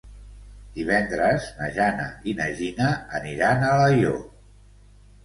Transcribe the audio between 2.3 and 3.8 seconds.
i na Gina aniran a